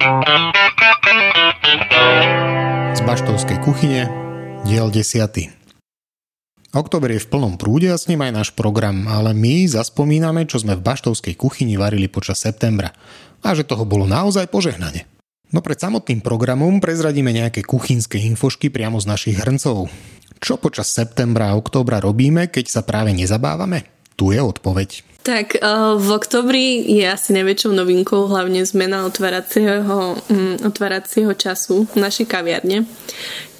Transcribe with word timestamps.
Z 0.00 0.04
Baštovskej 3.04 3.60
kuchyne, 3.60 4.08
diel 4.64 4.88
10. 4.88 5.28
Oktober 6.72 7.12
je 7.12 7.20
v 7.20 7.28
plnom 7.28 7.60
prúde 7.60 7.92
a 7.92 8.00
s 8.00 8.08
ním 8.08 8.24
aj 8.24 8.32
náš 8.32 8.48
program, 8.56 9.04
ale 9.04 9.36
my 9.36 9.68
zaspomíname, 9.68 10.48
čo 10.48 10.56
sme 10.56 10.72
v 10.72 10.80
Baštovskej 10.80 11.36
kuchyni 11.36 11.76
varili 11.76 12.08
počas 12.08 12.40
septembra. 12.40 12.96
A 13.44 13.52
že 13.52 13.68
toho 13.68 13.84
bolo 13.84 14.08
naozaj 14.08 14.48
požehnanie. 14.48 15.04
No 15.52 15.60
pred 15.60 15.76
samotným 15.76 16.24
programom 16.24 16.80
prezradíme 16.80 17.36
nejaké 17.36 17.60
kuchynské 17.60 18.24
infošky 18.24 18.72
priamo 18.72 19.04
z 19.04 19.06
našich 19.12 19.36
hrncov. 19.36 19.92
Čo 20.40 20.56
počas 20.56 20.88
septembra 20.88 21.52
a 21.52 21.60
októbra 21.60 22.00
robíme, 22.00 22.48
keď 22.48 22.72
sa 22.72 22.80
práve 22.80 23.12
nezabávame? 23.12 23.84
Tu 24.16 24.32
je 24.32 24.40
odpoveď. 24.40 25.09
Tak 25.20 25.60
uh, 25.60 26.00
v 26.00 26.08
oktobri 26.16 26.80
je 26.96 27.04
asi 27.04 27.36
najväčšou 27.36 27.76
novinkou 27.76 28.24
hlavne 28.24 28.64
zmena 28.64 29.04
otváracieho, 29.04 30.16
um, 30.16 30.56
otváracieho 30.64 31.36
času 31.36 31.84
v 31.92 31.96
našej 32.00 32.24
kaviarne, 32.24 32.88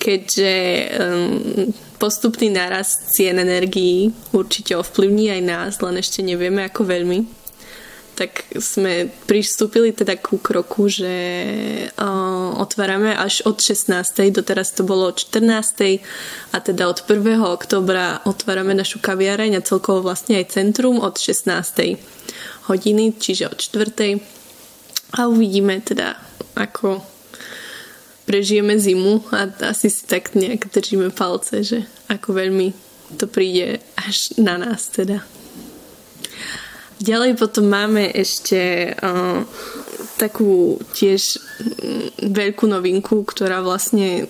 keďže 0.00 0.52
um, 0.96 1.68
postupný 2.00 2.48
nárast 2.48 3.12
cien 3.12 3.36
energií 3.36 4.08
určite 4.32 4.72
ovplyvní 4.72 5.36
aj 5.36 5.42
nás, 5.44 5.72
len 5.84 6.00
ešte 6.00 6.24
nevieme 6.24 6.64
ako 6.64 6.88
veľmi 6.88 7.18
tak 8.20 8.44
sme 8.52 9.08
pristúpili 9.24 9.96
teda 9.96 10.20
ku 10.20 10.36
kroku, 10.36 10.92
že 10.92 11.08
uh, 11.96 12.52
otvárame 12.60 13.16
až 13.16 13.40
od 13.48 13.56
16. 13.56 13.96
doteraz 14.28 14.76
to 14.76 14.84
bolo 14.84 15.08
od 15.08 15.16
14. 15.16 16.04
a 16.52 16.56
teda 16.60 16.84
od 16.92 17.00
1. 17.08 17.40
oktobra 17.40 18.20
otvárame 18.28 18.76
našu 18.76 19.00
kaviareň 19.00 19.56
a 19.56 19.64
celkovo 19.64 20.04
vlastne 20.04 20.36
aj 20.36 20.52
centrum 20.52 21.00
od 21.00 21.16
16. 21.16 21.96
hodiny, 22.68 23.16
čiže 23.16 23.48
od 23.48 23.56
4. 23.56 24.20
A 25.16 25.24
uvidíme 25.24 25.80
teda, 25.80 26.20
ako 26.60 27.00
prežijeme 28.28 28.76
zimu 28.76 29.32
a 29.32 29.48
asi 29.72 29.88
si 29.88 30.04
tak 30.04 30.36
nejak 30.36 30.68
držíme 30.68 31.08
palce, 31.08 31.64
že 31.64 31.88
ako 32.12 32.36
veľmi 32.36 32.68
to 33.16 33.24
príde 33.32 33.80
až 33.96 34.36
na 34.36 34.60
nás 34.60 34.92
teda. 34.92 35.24
Ďalej 37.00 37.40
potom 37.40 37.64
máme 37.64 38.12
ešte 38.12 38.92
uh, 38.92 39.40
takú 40.20 40.76
tiež 40.92 41.40
mm, 41.40 42.28
veľkú 42.28 42.68
novinku, 42.68 43.24
ktorá 43.24 43.64
vlastne 43.64 44.28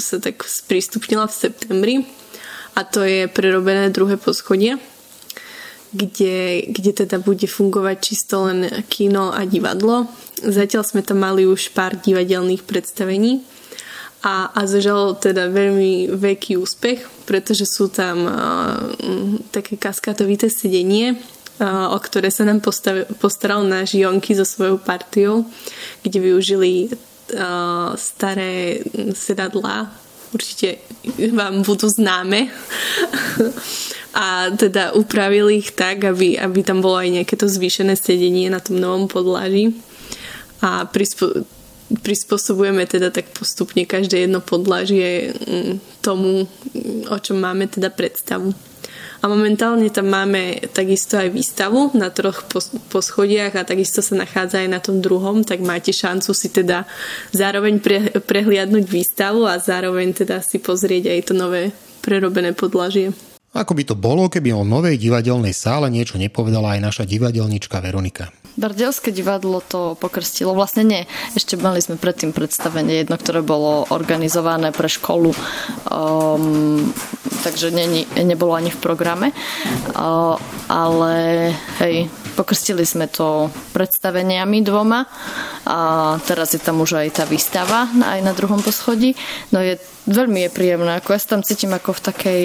sa 0.00 0.16
tak 0.16 0.40
sprístupnila 0.40 1.28
v 1.28 1.36
septembri. 1.36 1.96
A 2.72 2.88
to 2.88 3.04
je 3.04 3.28
prerobené 3.28 3.92
druhé 3.92 4.16
poschodie, 4.16 4.80
kde, 5.92 6.64
kde 6.72 6.92
teda 7.04 7.20
bude 7.20 7.44
fungovať 7.44 7.96
čisto 8.00 8.48
len 8.48 8.64
kino 8.88 9.32
a 9.32 9.44
divadlo. 9.44 10.08
Zatiaľ 10.40 10.88
sme 10.88 11.04
tam 11.04 11.20
mali 11.20 11.44
už 11.44 11.76
pár 11.76 12.00
divadelných 12.00 12.64
predstavení. 12.64 13.44
A, 14.24 14.48
a 14.56 14.64
zažal 14.64 15.20
teda 15.20 15.52
veľmi 15.52 16.16
veľký 16.16 16.56
úspech, 16.56 17.28
pretože 17.28 17.68
sú 17.68 17.92
tam 17.92 18.24
uh, 18.24 18.32
také 19.52 19.76
kaskatovité 19.76 20.48
sedenie 20.48 21.20
o 21.64 21.98
ktoré 21.98 22.28
sa 22.28 22.44
nám 22.44 22.60
postaral 23.20 23.64
náš 23.64 23.96
Jonky 23.96 24.36
so 24.36 24.44
svojou 24.44 24.76
partiou, 24.76 25.48
kde 26.04 26.18
využili 26.20 26.92
staré 27.96 28.84
sedadlá, 29.16 29.90
určite 30.30 30.78
vám 31.32 31.64
budú 31.64 31.88
známe. 31.88 32.52
a 34.16 34.48
teda 34.56 34.96
upravili 34.96 35.60
ich 35.60 35.76
tak, 35.76 36.08
aby, 36.08 36.40
aby 36.40 36.64
tam 36.64 36.80
bolo 36.80 36.96
aj 36.96 37.20
nejaké 37.20 37.36
to 37.36 37.44
zvýšené 37.44 38.00
sedenie 38.00 38.48
na 38.48 38.64
tom 38.64 38.80
novom 38.80 39.12
podlaží. 39.12 39.76
A 40.64 40.88
prispo, 40.88 41.44
prispôsobujeme 42.00 42.88
teda 42.88 43.12
tak 43.12 43.28
postupne 43.36 43.84
každé 43.84 44.24
jedno 44.24 44.40
podlažie 44.40 45.36
mm, 45.36 46.00
tomu, 46.00 46.48
o 47.12 47.18
čom 47.20 47.36
máme 47.36 47.68
teda 47.68 47.92
predstavu. 47.92 48.56
A 49.26 49.34
momentálne 49.34 49.90
tam 49.90 50.06
máme 50.06 50.70
takisto 50.70 51.18
aj 51.18 51.34
výstavu 51.34 51.90
na 51.98 52.14
troch 52.14 52.46
poschodiach 52.94 53.58
a 53.58 53.66
takisto 53.66 53.98
sa 53.98 54.14
nachádza 54.14 54.62
aj 54.62 54.70
na 54.70 54.78
tom 54.78 55.02
druhom, 55.02 55.42
tak 55.42 55.66
máte 55.66 55.90
šancu 55.90 56.30
si 56.30 56.46
teda 56.46 56.86
zároveň 57.34 57.82
pre, 57.82 58.14
prehliadnúť 58.22 58.86
výstavu 58.86 59.42
a 59.42 59.58
zároveň 59.58 60.14
teda 60.14 60.38
si 60.46 60.62
pozrieť 60.62 61.10
aj 61.10 61.20
to 61.26 61.34
nové 61.34 61.74
prerobené 62.06 62.54
podlažie. 62.54 63.10
Ako 63.50 63.74
by 63.74 63.82
to 63.82 63.98
bolo, 63.98 64.30
keby 64.30 64.54
o 64.54 64.62
novej 64.62 64.94
divadelnej 64.94 65.58
sále 65.58 65.90
niečo 65.90 66.22
nepovedala 66.22 66.78
aj 66.78 66.86
naša 66.86 67.02
divadelnička 67.02 67.82
Veronika? 67.82 68.30
Bardielské 68.56 69.12
divadlo 69.12 69.60
to 69.60 70.00
pokrstilo. 70.00 70.56
Vlastne 70.56 70.84
nie. 70.84 71.02
Ešte 71.36 71.60
mali 71.60 71.84
sme 71.84 72.00
predtým 72.00 72.32
predstavenie 72.32 73.04
jedno, 73.04 73.20
ktoré 73.20 73.44
bolo 73.44 73.84
organizované 73.92 74.72
pre 74.72 74.88
školu. 74.88 75.36
Um, 75.92 76.88
takže 77.44 77.68
ne, 77.68 78.08
nebolo 78.16 78.56
ani 78.56 78.72
v 78.72 78.80
programe. 78.80 79.36
Uh, 79.92 80.40
ale 80.72 81.52
hej, 81.84 82.08
pokrstili 82.36 82.84
sme 82.84 83.08
to 83.08 83.48
predstaveniami 83.72 84.60
dvoma 84.60 85.08
a 85.64 85.78
teraz 86.28 86.52
je 86.52 86.60
tam 86.60 86.84
už 86.84 87.00
aj 87.00 87.08
tá 87.20 87.24
výstava 87.24 87.88
aj 87.88 88.20
na 88.20 88.36
druhom 88.36 88.60
poschodí. 88.60 89.16
No 89.52 89.64
je 89.64 89.80
veľmi 90.04 90.46
je 90.46 90.50
príjemné. 90.52 91.00
Ako 91.00 91.16
ja 91.16 91.20
sa 91.20 91.36
tam 91.36 91.42
cítim 91.44 91.72
ako 91.72 91.96
v 91.96 92.04
takej 92.04 92.42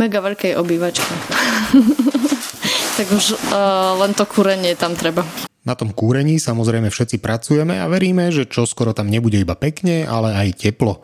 mega 0.00 0.24
veľkej 0.24 0.56
obývačke. 0.56 1.12
tak 3.00 3.16
už 3.16 3.32
uh, 3.32 3.96
len 4.04 4.12
to 4.12 4.28
kúrenie 4.28 4.76
tam 4.76 4.92
treba. 4.92 5.24
Na 5.64 5.72
tom 5.72 5.88
kúrení 5.88 6.36
samozrejme 6.36 6.92
všetci 6.92 7.16
pracujeme 7.16 7.80
a 7.80 7.88
veríme, 7.88 8.28
že 8.28 8.44
čo 8.44 8.68
skoro 8.68 8.92
tam 8.92 9.08
nebude 9.08 9.40
iba 9.40 9.56
pekne, 9.56 10.04
ale 10.04 10.36
aj 10.36 10.68
teplo. 10.68 11.00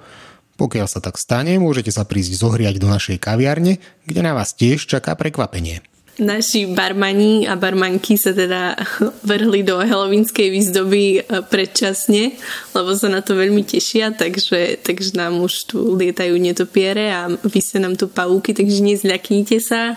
Pokiaľ 0.60 0.92
sa 0.92 1.00
tak 1.00 1.16
stane, 1.16 1.56
môžete 1.56 1.88
sa 1.88 2.04
prísť 2.04 2.36
zohriať 2.36 2.76
do 2.76 2.92
našej 2.92 3.16
kaviarne, 3.16 3.80
kde 4.04 4.20
na 4.20 4.36
vás 4.36 4.52
tiež 4.52 4.84
čaká 4.84 5.16
prekvapenie. 5.16 5.80
Naši 6.20 6.68
barmani 6.68 7.48
a 7.48 7.56
barmanky 7.56 8.20
sa 8.20 8.36
teda 8.36 8.76
vrhli 9.32 9.64
do 9.64 9.80
helovinskej 9.80 10.52
výzdoby 10.52 11.04
eh, 11.16 11.20
predčasne, 11.48 12.36
lebo 12.76 12.92
sa 12.92 13.08
na 13.08 13.24
to 13.24 13.40
veľmi 13.40 13.64
tešia, 13.64 14.12
takže, 14.12 14.84
takže 14.84 15.16
nám 15.16 15.40
už 15.40 15.72
tu 15.72 15.96
lietajú 15.96 16.36
netopiere 16.36 17.08
a 17.08 17.32
vysia 17.40 17.80
nám 17.80 17.96
tu 17.96 18.04
pavúky, 18.12 18.52
takže 18.52 18.84
nezľaknite 18.84 19.56
sa. 19.64 19.96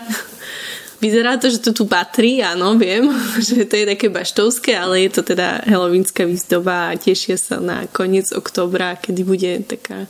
Vyzerá 1.00 1.40
to, 1.40 1.48
že 1.48 1.64
to 1.64 1.72
tu 1.72 1.88
patrí, 1.88 2.44
áno, 2.44 2.76
viem, 2.76 3.08
že 3.48 3.64
to 3.64 3.74
je 3.80 3.86
také 3.88 4.12
baštovské, 4.12 4.76
ale 4.76 5.08
je 5.08 5.10
to 5.16 5.22
teda 5.24 5.64
helovínska 5.64 6.28
výzdoba 6.28 6.92
a 6.92 6.98
tešia 7.00 7.40
sa 7.40 7.56
na 7.56 7.88
koniec 7.88 8.28
októbra, 8.36 9.00
kedy 9.00 9.20
bude 9.24 9.50
taká 9.64 10.04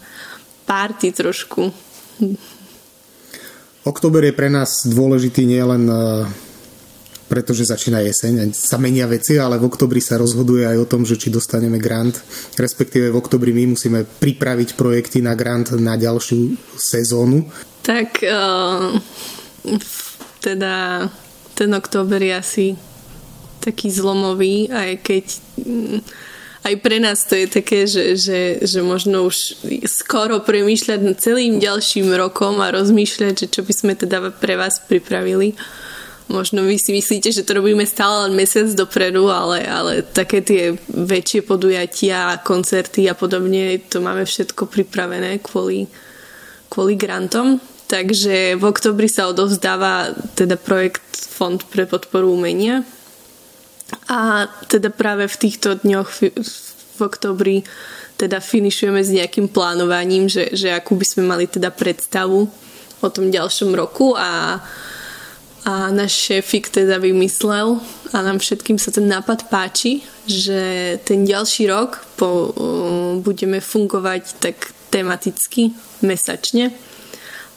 party 0.66 1.14
trošku. 1.14 1.70
Október 3.86 4.28
je 4.28 4.34
pre 4.36 4.52
nás 4.52 4.84
dôležitý 4.84 5.48
nielen 5.48 5.88
e, 5.88 6.28
pretože 7.30 7.70
začína 7.70 8.02
jeseň 8.02 8.32
a 8.42 8.44
sa 8.50 8.74
menia 8.74 9.06
veci, 9.06 9.38
ale 9.38 9.54
v 9.62 9.70
oktobri 9.70 10.02
sa 10.02 10.18
rozhoduje 10.18 10.66
aj 10.66 10.76
o 10.82 10.90
tom, 10.90 11.06
že 11.06 11.14
či 11.14 11.30
dostaneme 11.30 11.78
grant, 11.78 12.18
respektíve 12.58 13.14
v 13.14 13.18
oktobri 13.22 13.54
my 13.54 13.78
musíme 13.78 14.02
pripraviť 14.02 14.74
projekty 14.74 15.22
na 15.22 15.38
grant 15.38 15.70
na 15.78 15.94
ďalšiu 15.94 16.58
sezónu. 16.74 17.46
Tak 17.86 18.26
uh, 18.26 18.98
teda 20.40 21.06
ten 21.54 21.70
október 21.76 22.24
je 22.24 22.34
asi 22.34 22.66
taký 23.60 23.92
zlomový, 23.92 24.72
aj 24.72 24.90
keď 25.04 25.24
mm, 25.60 26.00
aj 26.60 26.74
pre 26.84 27.00
nás 27.00 27.24
to 27.24 27.36
je 27.36 27.46
také, 27.48 27.88
že, 27.88 28.16
že, 28.20 28.40
že 28.60 28.80
možno 28.84 29.24
už 29.24 29.64
skoro 29.88 30.44
premýšľať 30.44 31.00
nad 31.00 31.16
celým 31.16 31.56
ďalším 31.56 32.12
rokom 32.16 32.60
a 32.60 32.72
rozmýšľať, 32.72 33.34
že 33.44 33.46
čo 33.48 33.60
by 33.64 33.72
sme 33.72 33.92
teda 33.96 34.28
pre 34.36 34.60
vás 34.60 34.76
pripravili. 34.84 35.56
Možno 36.30 36.62
vy 36.62 36.78
si 36.78 36.94
myslíte, 36.94 37.34
že 37.34 37.42
to 37.42 37.58
robíme 37.58 37.82
stále 37.82 38.28
len 38.28 38.38
mesiac 38.38 38.70
dopredu, 38.70 39.26
ale, 39.32 39.66
ale 39.66 40.06
také 40.06 40.44
tie 40.44 40.78
väčšie 40.86 41.42
podujatia, 41.42 42.38
koncerty 42.46 43.10
a 43.10 43.18
podobne, 43.18 43.82
to 43.91 43.98
máme 43.98 44.22
všetko 44.22 44.70
pripravené 44.70 45.42
kvôli, 45.42 45.91
kvôli 46.70 46.94
grantom. 46.94 47.59
Takže 47.91 48.54
v 48.54 48.65
oktobri 48.71 49.10
sa 49.10 49.27
odovzdáva 49.27 50.15
teda 50.39 50.54
projekt 50.54 51.03
Fond 51.10 51.59
pre 51.66 51.91
podporu 51.91 52.31
umenia. 52.31 52.87
A 54.07 54.47
teda 54.71 54.95
práve 54.95 55.27
v 55.27 55.34
týchto 55.34 55.75
dňoch 55.75 56.09
v 56.95 57.01
oktobri 57.03 57.66
teda 58.15 58.39
finišujeme 58.39 59.03
s 59.03 59.10
nejakým 59.10 59.51
plánovaním, 59.51 60.31
že, 60.31 60.54
že 60.54 60.71
akú 60.71 60.95
by 60.95 61.03
sme 61.03 61.22
mali 61.27 61.51
teda 61.51 61.75
predstavu 61.75 62.47
o 63.03 63.09
tom 63.10 63.33
ďalšom 63.33 63.75
roku 63.75 64.15
a, 64.15 64.63
a 65.66 65.72
náš 65.91 66.31
šéfik 66.31 66.71
teda 66.71 67.03
vymyslel 67.03 67.83
a 68.15 68.16
nám 68.22 68.39
všetkým 68.39 68.78
sa 68.78 68.95
ten 68.95 69.10
nápad 69.10 69.51
páči, 69.51 70.07
že 70.31 70.95
ten 71.03 71.27
ďalší 71.27 71.66
rok 71.66 72.07
po, 72.15 72.54
budeme 73.19 73.59
fungovať 73.59 74.39
tak 74.39 74.71
tematicky, 74.95 75.75
mesačne 76.07 76.71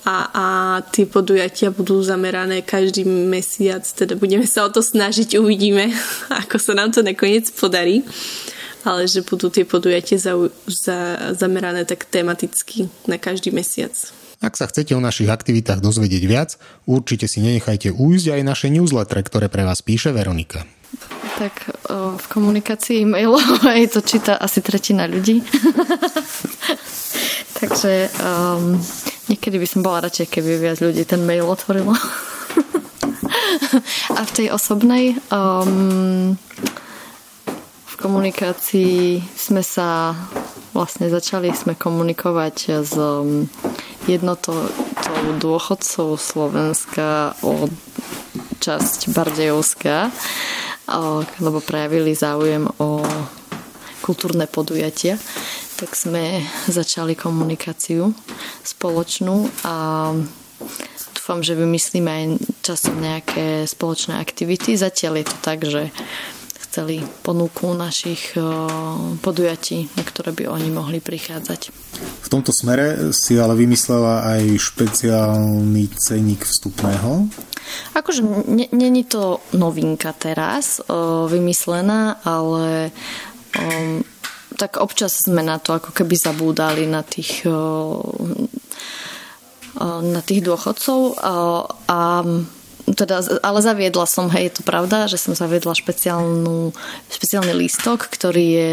a, 0.03 0.15
a 0.31 0.45
tie 0.91 1.07
podujatia 1.07 1.71
budú 1.71 2.03
zamerané 2.03 2.59
každý 2.59 3.07
mesiac, 3.07 3.87
teda 3.87 4.19
budeme 4.19 4.43
sa 4.43 4.67
o 4.67 4.69
to 4.69 4.83
snažiť, 4.83 5.39
uvidíme, 5.39 5.91
ako 6.43 6.59
sa 6.59 6.75
nám 6.75 6.91
to 6.91 6.99
nakoniec 6.99 7.47
podarí. 7.55 8.03
ale 8.83 9.07
že 9.07 9.23
budú 9.23 9.47
tie 9.47 9.63
podujatie 9.63 10.19
za, 10.19 10.35
za, 10.67 11.31
zamerané 11.39 11.87
tak 11.87 12.03
tematicky 12.03 12.91
na 13.07 13.15
každý 13.15 13.55
mesiac. 13.55 13.95
Ak 14.43 14.59
sa 14.59 14.67
chcete 14.67 14.91
o 14.91 14.99
našich 14.99 15.31
aktivitách 15.31 15.79
dozvedieť 15.79 16.23
viac, 16.27 16.59
určite 16.83 17.31
si 17.31 17.39
nenechajte 17.39 17.95
újsť 17.95 18.27
aj 18.35 18.41
naše 18.43 18.67
newsletter, 18.67 19.23
ktoré 19.23 19.47
pre 19.47 19.63
vás 19.63 19.79
píše 19.79 20.11
Veronika. 20.11 20.67
Tak 21.39 21.53
o, 21.87 22.19
v 22.19 22.25
komunikácii 22.27 23.07
mailovej 23.07 23.87
to 23.95 24.03
číta 24.03 24.35
asi 24.35 24.59
tretina 24.59 25.07
ľudí. 25.07 25.39
Takže 27.63 28.11
um, 28.19 28.75
niekedy 29.33 29.57
by 29.57 29.67
som 29.67 29.81
bola 29.81 30.05
radšej, 30.05 30.29
keby 30.29 30.61
viac 30.61 30.77
ľudí 30.77 31.01
ten 31.09 31.25
mail 31.25 31.49
otvorilo. 31.49 31.97
A 34.13 34.21
v 34.21 34.31
tej 34.37 34.47
osobnej 34.53 35.17
um, 35.33 36.37
v 37.89 37.93
komunikácii 37.97 39.25
sme 39.33 39.65
sa 39.65 40.13
vlastne 40.77 41.09
začali 41.09 41.49
sme 41.53 41.73
komunikovať 41.73 42.85
s 42.85 42.93
um, 42.93 43.49
jednotou 44.05 44.69
dôchodcov 45.41 46.17
Slovenska 46.19 47.33
o 47.41 47.65
časť 48.61 49.11
Bardejovská, 49.11 50.11
lebo 51.39 51.59
prejavili 51.63 52.11
záujem 52.13 52.67
o 52.79 53.01
kultúrne 54.03 54.43
podujatia 54.51 55.15
tak 55.83 55.97
sme 55.97 56.39
začali 56.69 57.17
komunikáciu 57.17 58.13
spoločnú 58.63 59.51
a 59.65 59.75
dúfam, 61.11 61.43
že 61.43 61.59
vymyslíme 61.59 62.07
aj 62.07 62.25
časom 62.63 63.03
nejaké 63.03 63.67
spoločné 63.67 64.15
aktivity. 64.15 64.79
Zatiaľ 64.79 65.19
je 65.19 65.25
to 65.27 65.37
tak, 65.43 65.59
že 65.65 65.91
chceli 66.55 67.03
ponuku 67.21 67.75
našich 67.75 68.31
podujatí, 69.21 69.91
na 69.93 70.03
ktoré 70.07 70.31
by 70.31 70.55
oni 70.55 70.69
mohli 70.71 71.03
prichádzať. 71.03 71.61
V 72.23 72.27
tomto 72.31 72.55
smere 72.55 73.11
si 73.11 73.35
ale 73.35 73.53
vymyslela 73.59 74.23
aj 74.23 74.57
špeciálny 74.57 75.91
ceník 75.99 76.47
vstupného? 76.47 77.27
Akože 77.93 78.23
není 78.71 79.03
to 79.03 79.43
novinka 79.53 80.15
teraz 80.15 80.81
vymyslená, 81.29 82.23
ale 82.25 82.95
tak 84.57 84.77
občas 84.77 85.17
sme 85.25 85.41
na 85.41 85.57
to 85.57 85.73
ako 85.77 85.91
keby 85.93 86.13
zabúdali 86.13 86.85
na 86.85 87.01
tých 87.01 87.45
na 89.83 90.21
tých 90.21 90.41
dôchodcov 90.45 91.17
a 91.89 91.99
teda, 92.83 93.39
ale 93.39 93.59
zaviedla 93.63 94.03
som, 94.03 94.27
hej, 94.27 94.51
je 94.51 94.53
to 94.59 94.63
pravda, 94.67 95.07
že 95.07 95.15
som 95.15 95.31
zaviedla 95.31 95.71
špeciálnu, 95.71 96.75
špeciálny 97.07 97.55
lístok, 97.55 98.11
ktorý 98.11 98.45
je 98.45 98.71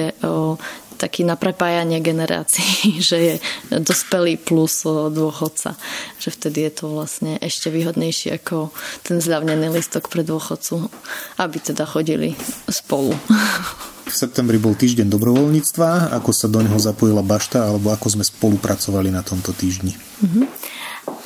taký 1.00 1.24
na 1.24 1.40
prepájanie 1.40 2.04
generácií, 2.04 3.00
že 3.08 3.16
je 3.16 3.34
dospelý 3.72 4.36
plus 4.36 4.84
dôchodca. 4.84 5.80
Že 6.20 6.28
vtedy 6.36 6.58
je 6.68 6.72
to 6.76 6.84
vlastne 6.92 7.40
ešte 7.40 7.72
výhodnejšie 7.72 8.36
ako 8.36 8.68
ten 9.00 9.24
zľavnený 9.24 9.72
lístok 9.72 10.12
pre 10.12 10.20
dôchodcu, 10.20 10.92
aby 11.40 11.56
teda 11.56 11.88
chodili 11.88 12.36
spolu. 12.68 13.16
V 14.10 14.18
septembri 14.18 14.58
bol 14.58 14.74
týždeň 14.74 15.06
dobrovoľníctva. 15.06 16.10
Ako 16.18 16.34
sa 16.34 16.50
do 16.50 16.58
neho 16.58 16.74
zapojila 16.82 17.22
bašta 17.22 17.70
alebo 17.70 17.94
ako 17.94 18.18
sme 18.18 18.26
spolupracovali 18.26 19.06
na 19.06 19.22
tomto 19.22 19.54
týždni? 19.54 19.94
Mm-hmm. 19.94 20.44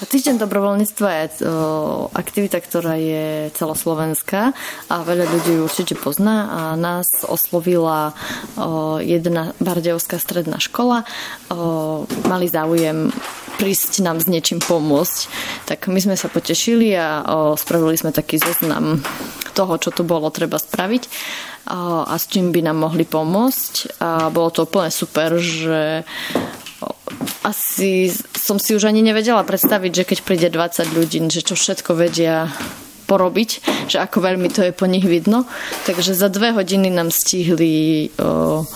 Týždeň 0.05 0.37
dobrovoľníctva 0.43 1.09
je 1.09 1.27
aktivita, 2.13 2.59
ktorá 2.61 2.95
je 2.99 3.49
celoslovenská 3.55 4.53
a 4.91 4.97
veľa 5.07 5.25
ľudí 5.27 5.53
ju 5.59 5.63
určite 5.65 5.95
pozná 5.97 6.37
a 6.51 6.61
nás 6.75 7.07
oslovila 7.25 8.13
jedna 9.01 9.57
bardejovská 9.63 10.19
stredná 10.19 10.59
škola. 10.59 11.07
Mali 12.27 12.47
záujem 12.51 13.15
prísť 13.55 14.03
nám 14.03 14.19
s 14.19 14.27
niečím 14.27 14.59
pomôcť. 14.59 15.19
Tak 15.71 15.87
my 15.87 16.03
sme 16.03 16.19
sa 16.19 16.27
potešili 16.27 16.91
a 16.99 17.23
spravili 17.55 17.95
sme 17.95 18.11
taký 18.11 18.43
zoznam 18.43 18.99
toho, 19.55 19.79
čo 19.79 19.95
tu 19.95 20.03
bolo 20.03 20.27
treba 20.35 20.59
spraviť 20.59 21.03
a 21.71 22.13
s 22.19 22.27
čím 22.29 22.51
by 22.51 22.61
nám 22.67 22.83
mohli 22.83 23.07
pomôcť. 23.07 24.03
A 24.03 24.29
bolo 24.35 24.51
to 24.51 24.67
úplne 24.67 24.91
super, 24.91 25.39
že 25.39 26.03
asi 27.45 28.09
som 28.45 28.61
si 28.61 28.77
už 28.77 28.85
ani 28.85 29.01
nevedela 29.01 29.41
predstaviť, 29.41 30.05
že 30.05 30.05
keď 30.05 30.19
príde 30.21 30.49
20 30.53 30.93
ľudí, 30.93 31.17
že 31.33 31.41
čo 31.41 31.57
všetko 31.57 31.97
vedia 31.97 32.53
porobiť, 33.09 33.51
že 33.89 33.97
ako 34.05 34.21
veľmi 34.21 34.53
to 34.53 34.69
je 34.69 34.73
po 34.77 34.85
nich 34.85 35.09
vidno. 35.09 35.49
Takže 35.89 36.13
za 36.13 36.29
dve 36.29 36.53
hodiny 36.53 36.93
nám 36.93 37.09
stihli 37.09 38.09
o, 38.21 38.69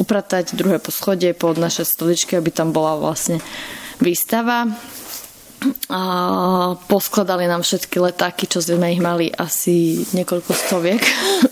upratať 0.00 0.56
druhé 0.56 0.80
poschodie 0.80 1.36
pod 1.36 1.60
naše 1.60 1.84
stoličky, 1.84 2.40
aby 2.40 2.48
tam 2.48 2.72
bola 2.72 2.96
vlastne 2.96 3.44
výstava 4.00 4.72
a 5.92 6.02
poskladali 6.88 7.44
nám 7.44 7.60
všetky 7.60 8.00
letáky, 8.00 8.48
čo 8.48 8.64
sme 8.64 8.96
ich 8.96 9.02
mali 9.02 9.28
asi 9.28 10.08
niekoľko 10.16 10.52
stoviek 10.56 11.02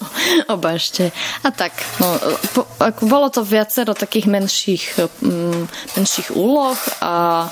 obašte. 0.55 1.13
A 1.45 1.53
tak, 1.53 1.77
no, 2.01 2.17
po, 2.57 2.65
ako 2.81 3.03
bolo 3.05 3.29
to 3.29 3.45
viacero 3.45 3.93
takých 3.93 4.33
menších, 4.33 4.85
um, 5.21 5.69
menších 6.01 6.33
úloh 6.33 6.79
a, 7.05 7.49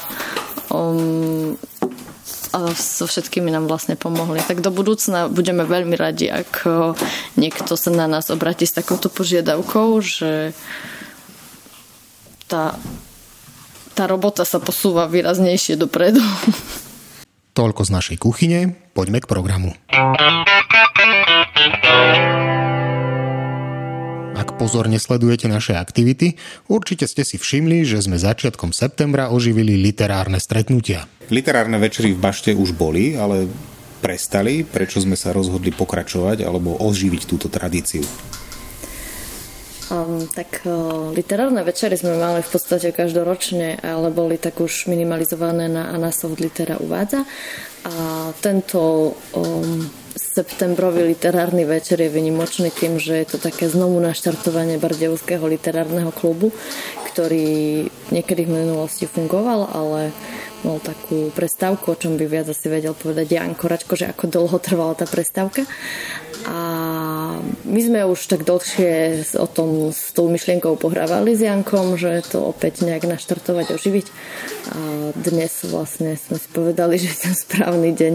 um, 0.73 1.61
a 2.57 2.59
so 2.73 3.05
všetkými 3.05 3.53
nám 3.53 3.69
vlastne 3.69 4.01
pomohli. 4.01 4.41
Tak 4.41 4.65
do 4.65 4.73
budúcna 4.73 5.29
budeme 5.29 5.69
veľmi 5.69 5.93
radi, 5.93 6.33
ak 6.33 6.65
niekto 7.37 7.77
sa 7.77 7.93
na 7.93 8.09
nás 8.09 8.33
obratí 8.33 8.65
s 8.65 8.73
takouto 8.73 9.13
požiadavkou, 9.13 10.01
že 10.01 10.57
tá 12.49 12.79
tá 13.97 14.05
robota 14.05 14.45
sa 14.45 14.61
posúva 14.61 15.09
výraznejšie 15.09 15.81
dopredu. 15.81 16.21
Toľko 17.57 17.89
z 17.89 17.91
našej 17.97 18.17
kuchyne, 18.21 18.77
poďme 18.93 19.25
k 19.25 19.27
programu. 19.27 19.73
Ak 24.37 24.61
pozorne 24.61 25.01
sledujete 25.01 25.49
naše 25.49 25.73
aktivity, 25.81 26.37
určite 26.69 27.09
ste 27.09 27.25
si 27.25 27.41
všimli, 27.41 27.89
že 27.89 28.05
sme 28.05 28.21
začiatkom 28.21 28.77
septembra 28.77 29.33
oživili 29.33 29.81
literárne 29.81 30.37
stretnutia. 30.37 31.09
Literárne 31.33 31.81
večery 31.81 32.13
v 32.13 32.21
Bašte 32.21 32.53
už 32.53 32.77
boli, 32.77 33.17
ale 33.17 33.49
prestali, 34.05 34.61
prečo 34.61 35.01
sme 35.01 35.17
sa 35.17 35.33
rozhodli 35.33 35.73
pokračovať 35.73 36.45
alebo 36.45 36.77
oživiť 36.77 37.23
túto 37.25 37.49
tradíciu. 37.49 38.05
Um, 39.87 40.27
tak 40.27 40.67
uh, 40.67 41.15
literárne 41.15 41.63
večery 41.63 41.95
sme 41.95 42.19
mali 42.19 42.43
v 42.43 42.51
podstate 42.51 42.91
každoročne, 42.91 43.79
ale 43.87 44.11
boli 44.11 44.35
tak 44.35 44.59
už 44.59 44.91
minimalizované 44.91 45.71
na 45.71 45.95
Anasoft 45.95 46.43
Litera 46.43 46.75
uvádza. 46.83 47.23
A 47.87 47.95
tento 48.43 49.15
um, 49.31 49.87
septembrový 50.19 51.07
literárny 51.15 51.63
večer 51.63 52.03
je 52.03 52.11
vynimočný 52.11 52.75
tým, 52.75 52.99
že 52.99 53.15
je 53.15 53.27
to 53.31 53.39
také 53.39 53.71
znovu 53.71 54.03
naštartovanie 54.03 54.75
Bardejovského 54.75 55.47
literárneho 55.47 56.11
klubu, 56.11 56.51
ktorý 57.15 57.87
niekedy 58.11 58.43
v 58.43 58.59
minulosti 58.59 59.07
fungoval, 59.07 59.71
ale 59.71 60.11
mal 60.67 60.83
takú 60.83 61.31
prestávku, 61.31 61.95
o 61.95 62.01
čom 62.01 62.19
by 62.19 62.27
viac 62.27 62.51
asi 62.51 62.67
vedel 62.67 62.91
povedať 62.91 63.39
Jan 63.39 63.55
Koračko, 63.55 63.95
že 63.95 64.11
ako 64.11 64.25
dlho 64.27 64.59
trvala 64.59 64.99
tá 64.99 65.07
prestávka. 65.07 65.63
A 66.45 66.59
my 67.67 67.81
sme 67.81 68.01
už 68.07 68.31
tak 68.31 68.47
dlhšie 68.47 69.23
o 69.39 69.47
tom 69.49 69.91
s 69.93 70.11
tou 70.13 70.27
myšlienkou 70.29 70.77
pohrávali 70.79 71.35
s 71.35 71.45
Jankom, 71.45 71.97
že 71.99 72.25
to 72.27 72.51
opäť 72.51 72.85
nejak 72.85 73.07
naštartovať, 73.07 73.77
oživiť. 73.77 74.07
A 74.73 74.79
dnes 75.15 75.53
vlastne 75.69 76.19
sme 76.19 76.37
si 76.39 76.49
povedali, 76.51 76.99
že 77.01 77.13
je 77.13 77.19
ten 77.31 77.35
správny 77.35 77.91
deň. 77.95 78.15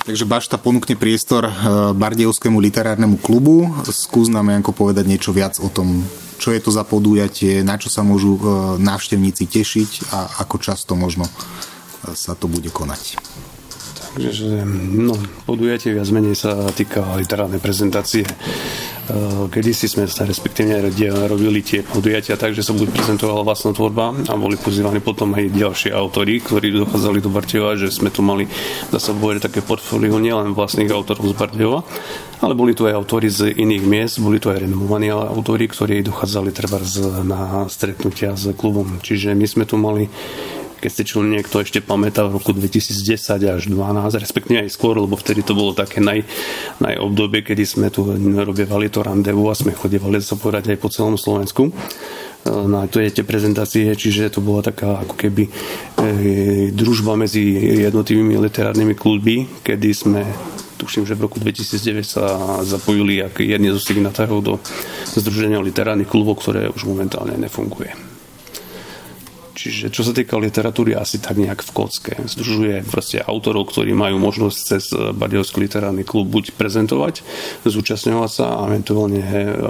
Takže 0.00 0.24
Bašta 0.24 0.56
ponúkne 0.56 0.96
priestor 0.96 1.46
eh, 1.46 1.54
Bardejovskému 1.92 2.56
literárnemu 2.56 3.20
klubu. 3.20 3.68
Skús 3.90 4.32
nám, 4.32 4.48
Janko, 4.48 4.72
povedať 4.72 5.04
niečo 5.04 5.30
viac 5.30 5.60
o 5.60 5.68
tom, 5.68 6.02
čo 6.40 6.56
je 6.56 6.60
to 6.62 6.72
za 6.72 6.88
podujatie, 6.88 7.60
na 7.60 7.76
čo 7.76 7.92
sa 7.92 8.00
môžu 8.00 8.40
eh, 8.40 8.42
návštevníci 8.80 9.44
tešiť 9.44 9.90
a 10.16 10.40
ako 10.46 10.56
často 10.56 10.96
možno 10.96 11.28
eh, 11.28 12.16
sa 12.16 12.32
to 12.32 12.48
bude 12.48 12.72
konať. 12.72 13.20
Takže 14.10 14.66
no, 14.98 15.14
podujatie 15.46 15.94
viac 15.94 16.10
menej 16.10 16.34
sa 16.34 16.66
týka 16.74 17.14
literárnej 17.14 17.62
prezentácie. 17.62 18.26
E, 18.26 18.34
Kedy 19.46 19.70
si 19.70 19.86
sme 19.86 20.10
sa 20.10 20.26
respektívne 20.26 20.82
robili 21.30 21.62
tie 21.62 21.86
podujatia 21.86 22.34
tak, 22.34 22.58
že 22.58 22.66
sa 22.66 22.74
buď 22.74 22.90
prezentovala 22.90 23.46
vlastná 23.46 23.70
tvorba 23.70 24.10
a 24.26 24.34
boli 24.34 24.58
pozývaní 24.58 24.98
potom 24.98 25.30
aj 25.38 25.54
ďalšie 25.54 25.90
autory, 25.94 26.42
ktorí 26.42 26.74
dochádzali 26.74 27.22
do 27.22 27.30
Bardejova, 27.30 27.78
že 27.78 27.94
sme 27.94 28.10
tu 28.10 28.26
mali, 28.26 28.50
dá 28.90 28.98
sa 28.98 29.14
povedať, 29.14 29.46
také 29.46 29.62
portfólio 29.62 30.18
nielen 30.18 30.58
vlastných 30.58 30.90
autorov 30.90 31.30
z 31.30 31.38
Bardejova, 31.38 31.86
ale 32.42 32.58
boli 32.58 32.74
tu 32.74 32.90
aj 32.90 32.98
autory 32.98 33.30
z 33.30 33.54
iných 33.54 33.84
miest, 33.86 34.18
boli 34.18 34.42
tu 34.42 34.50
aj 34.50 34.66
renomovaní 34.66 35.14
autory, 35.14 35.70
ktorí 35.70 36.02
dochádzali 36.02 36.50
treba 36.50 36.82
na 37.22 37.70
stretnutia 37.70 38.34
s 38.34 38.50
klubom. 38.58 38.98
Čiže 38.98 39.38
my 39.38 39.46
sme 39.46 39.64
tu 39.70 39.78
mali 39.78 40.10
keď 40.80 40.90
si 40.90 41.02
čo 41.04 41.20
niekto 41.20 41.60
ešte 41.60 41.84
pamätá 41.84 42.24
v 42.26 42.40
roku 42.40 42.56
2010 42.56 43.20
až 43.44 43.62
12, 43.68 44.16
respektíve 44.16 44.64
aj 44.64 44.72
skôr, 44.72 44.96
lebo 44.96 45.14
vtedy 45.14 45.44
to 45.44 45.52
bolo 45.52 45.76
také 45.76 46.00
naj, 46.00 46.24
najobdobie, 46.80 47.44
kedy 47.44 47.62
sme 47.68 47.92
tu 47.92 48.08
robievali 48.40 48.88
to 48.88 49.04
randevu 49.04 49.46
a 49.46 49.54
sme 49.54 49.76
chodevali 49.76 50.18
sa 50.24 50.40
povedať 50.40 50.72
aj 50.74 50.78
po 50.80 50.88
celom 50.88 51.20
Slovensku 51.20 51.68
na 52.46 52.88
je 52.88 53.12
tie 53.12 53.24
prezentácie, 53.24 53.92
čiže 53.92 54.32
to 54.32 54.40
bola 54.40 54.64
taká 54.64 55.04
ako 55.04 55.12
keby 55.12 55.44
e, 55.44 55.50
družba 56.72 57.12
medzi 57.12 57.44
jednotlivými 57.84 58.40
literárnymi 58.40 58.96
klubmi, 58.96 59.44
kedy 59.60 59.88
sme 59.92 60.24
tuším, 60.80 61.04
že 61.04 61.12
v 61.12 61.28
roku 61.28 61.36
2009 61.36 62.00
sa 62.00 62.24
zapojili 62.64 63.20
ako 63.20 63.44
jedni 63.44 63.68
zo 63.76 63.80
signatárov 63.80 64.38
do 64.40 64.54
Združenia 65.12 65.60
literárnych 65.60 66.08
klubov, 66.08 66.40
ktoré 66.40 66.72
už 66.72 66.88
momentálne 66.88 67.36
nefunguje. 67.36 68.09
Čiže 69.60 69.92
čo 69.92 70.00
sa 70.00 70.16
týka 70.16 70.40
literatúry, 70.40 70.96
asi 70.96 71.20
tak 71.20 71.36
nejak 71.36 71.60
v 71.60 71.70
kocke. 71.76 72.16
Združuje 72.24 72.80
proste 72.88 73.20
autorov, 73.20 73.68
ktorí 73.68 73.92
majú 73.92 74.16
možnosť 74.16 74.56
cez 74.56 74.88
Badiovský 74.96 75.60
literárny 75.60 76.00
klub 76.00 76.32
buď 76.32 76.56
prezentovať, 76.56 77.20
zúčastňovať 77.68 78.30
sa 78.32 78.56
a 78.56 78.72
eventuálne 78.72 79.20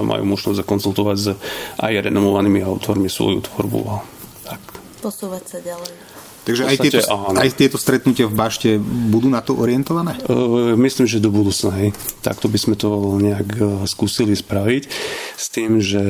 majú 0.06 0.30
možnosť 0.30 0.62
zakonzultovať 0.62 1.16
s 1.18 1.35
aj 1.82 2.06
renomovanými 2.06 2.62
autormi 2.62 3.11
svoju 3.11 3.42
tvorbu. 3.50 3.99
Tak. 4.47 4.62
Posúvať 5.02 5.44
sa 5.50 5.59
ďalej. 5.59 6.20
Takže 6.40 6.62
aj 6.66 6.76
tieto, 6.80 7.00
aj 7.37 7.50
tieto 7.52 7.76
stretnutia 7.76 8.25
v 8.25 8.35
bašte 8.35 8.68
budú 8.82 9.28
na 9.28 9.44
to 9.44 9.52
orientované? 9.61 10.16
Uh, 10.25 10.73
myslím, 10.80 11.04
že 11.04 11.20
do 11.20 11.28
budúcna. 11.28 11.70
Hej. 11.76 11.88
Takto 12.25 12.49
by 12.49 12.59
sme 12.59 12.75
to 12.80 12.88
nejak 13.20 13.49
uh, 13.61 13.85
skúsili 13.85 14.32
spraviť 14.32 14.82
s 15.37 15.47
tým, 15.52 15.78
že 15.85 16.00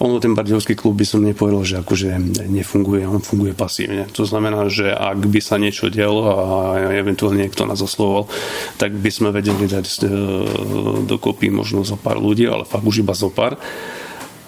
ono 0.00 0.16
ten 0.16 0.32
bardiovský 0.32 0.72
klub 0.74 0.96
by 0.96 1.04
som 1.04 1.20
nepovedal, 1.20 1.62
že 1.62 1.76
akože 1.84 2.08
nefunguje, 2.48 3.04
on 3.04 3.20
funguje 3.20 3.52
pasívne. 3.52 4.08
To 4.16 4.24
znamená, 4.24 4.72
že 4.72 4.88
ak 4.88 5.20
by 5.28 5.40
sa 5.44 5.60
niečo 5.60 5.92
dialo 5.92 6.22
a 6.24 6.36
eventuálne 6.96 7.44
niekto 7.44 7.68
nás 7.68 7.84
oslovoval, 7.84 8.32
tak 8.80 8.96
by 8.96 9.10
sme 9.12 9.28
vedeli 9.28 9.68
dať 9.68 9.84
uh, 9.84 10.08
dokopy 11.04 11.52
možno 11.52 11.84
zo 11.84 12.00
pár 12.00 12.16
ľudí, 12.16 12.48
ale 12.48 12.64
fakt 12.64 12.88
už 12.88 13.04
iba 13.04 13.12
zo 13.12 13.28
pár 13.28 13.60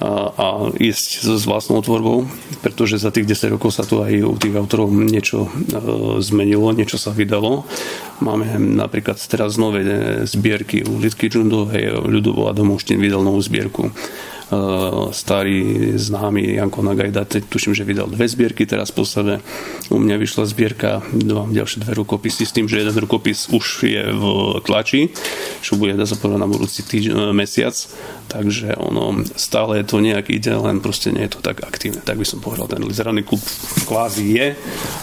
a 0.02 0.74
ísť 0.74 1.10
s 1.22 1.42
vlastnou 1.46 1.78
tvorbou, 1.78 2.26
pretože 2.60 2.98
za 2.98 3.14
tých 3.14 3.30
10 3.30 3.54
rokov 3.54 3.70
sa 3.70 3.86
tu 3.86 4.02
aj 4.02 4.12
u 4.26 4.34
tých 4.34 4.58
autorov 4.58 4.90
niečo 4.90 5.46
e, 5.46 5.50
zmenilo, 6.18 6.74
niečo 6.74 6.98
sa 6.98 7.14
vydalo. 7.14 7.62
Máme 8.18 8.58
napríklad 8.58 9.22
teraz 9.30 9.54
nové 9.54 9.86
zbierky 10.26 10.82
u 10.82 10.98
Lidky 10.98 11.30
Džundovej, 11.30 12.02
Ľudovo 12.02 12.50
Domovštin 12.50 12.98
vydal 12.98 13.22
novú 13.22 13.38
zbierku 13.38 13.94
starý 15.12 15.92
známy 15.96 16.60
Janko 16.60 16.84
Nagajda, 16.84 17.24
tuším, 17.24 17.72
že 17.72 17.88
vydal 17.88 18.12
dve 18.12 18.28
zbierky 18.28 18.68
teraz 18.68 18.92
po 18.92 19.08
sebe. 19.08 19.40
U 19.88 19.96
mňa 19.96 20.20
vyšla 20.20 20.44
zbierka, 20.44 21.00
dva 21.12 21.48
ďalšie 21.48 21.80
dve 21.80 21.96
rukopisy 22.04 22.44
s 22.44 22.52
tým, 22.52 22.68
že 22.68 22.84
jeden 22.84 22.92
rukopis 22.92 23.48
už 23.48 23.88
je 23.88 24.04
v 24.12 24.24
tlači, 24.60 25.08
čo 25.64 25.80
bude 25.80 25.96
dá 25.96 26.04
sa 26.04 26.16
na 26.28 26.44
budúci 26.44 26.84
týž- 26.84 27.12
mesiac, 27.32 27.72
takže 28.32 28.74
ono 28.80 29.20
stále 29.36 29.84
je 29.84 29.86
to 29.86 30.00
nejak 30.00 30.32
ide, 30.32 30.56
len 30.56 30.80
proste 30.80 31.12
nie 31.12 31.28
je 31.28 31.36
to 31.36 31.40
tak 31.44 31.60
aktívne. 31.60 32.00
Tak 32.00 32.16
by 32.16 32.24
som 32.24 32.40
povedal, 32.40 32.66
ten 32.66 32.80
literárny 32.80 33.20
klub 33.20 33.44
kvázi 33.84 34.24
je, 34.24 34.46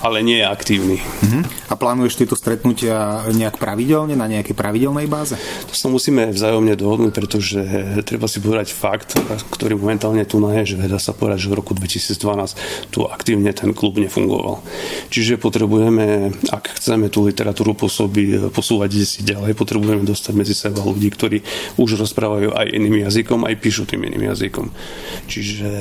ale 0.02 0.26
nie 0.26 0.42
je 0.42 0.48
aktívny. 0.50 0.98
Uh-huh. 0.98 1.46
A 1.70 1.78
plánuješ 1.78 2.18
tieto 2.18 2.34
stretnutia 2.34 3.30
nejak 3.30 3.62
pravidelne, 3.62 4.18
na 4.18 4.26
nejakej 4.26 4.58
pravidelnej 4.58 5.06
báze? 5.06 5.38
To 5.70 5.74
sa 5.78 5.88
musíme 5.88 6.34
vzájomne 6.34 6.74
dohodnúť, 6.74 7.14
pretože 7.14 7.60
treba 8.04 8.26
si 8.26 8.42
povedať 8.42 8.74
fakt, 8.74 9.16
ktorý 9.54 9.78
momentálne 9.78 10.26
tu 10.26 10.40
je, 10.40 10.74
že 10.74 10.90
dá 10.90 10.98
sa 10.98 11.14
povedať, 11.14 11.46
že 11.46 11.52
v 11.54 11.60
roku 11.62 11.72
2012 11.78 12.90
tu 12.90 13.06
aktívne 13.06 13.54
ten 13.54 13.76
klub 13.76 14.02
nefungoval. 14.02 14.64
Čiže 15.14 15.38
potrebujeme, 15.38 16.34
ak 16.50 16.80
chceme 16.80 17.12
tú 17.12 17.28
literatúru 17.28 17.78
pôsoby, 17.78 18.50
posúvať 18.50 19.04
si 19.06 19.22
ďalej, 19.22 19.54
potrebujeme 19.54 20.08
dostať 20.08 20.34
medzi 20.34 20.56
seba 20.56 20.82
ľudí, 20.82 21.12
ktorí 21.12 21.38
už 21.78 22.00
rozprávajú 22.00 22.56
aj 22.56 22.66
iným 22.72 23.06
jazykom, 23.20 23.44
aj 23.44 23.56
píšu 23.60 23.84
tým 23.84 24.08
iným 24.08 24.32
jazykom. 24.32 24.72
Čiže 25.28 25.72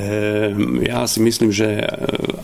ja 0.83 1.07
si 1.07 1.19
myslím, 1.23 1.55
že 1.55 1.79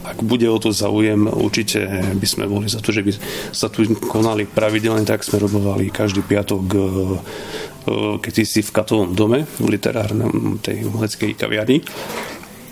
ak 0.08 0.24
bude 0.24 0.48
o 0.48 0.58
to 0.58 0.72
záujem, 0.72 1.28
určite 1.28 1.84
by 2.16 2.28
sme 2.28 2.48
boli 2.48 2.72
za 2.72 2.80
to, 2.80 2.96
že 2.96 3.04
by 3.04 3.12
sa 3.52 3.68
tu 3.68 3.84
konali 4.08 4.48
pravidelne, 4.48 5.04
tak 5.04 5.28
sme 5.28 5.44
robovali 5.44 5.92
každý 5.92 6.24
piatok 6.24 6.64
keď 8.18 8.34
si 8.42 8.66
v 8.66 8.74
Katovom 8.74 9.14
dome, 9.14 9.46
v 9.62 9.78
literárnom 9.78 10.58
tej 10.58 10.90
umeleckej 10.90 11.38
kaviarni. 11.38 11.86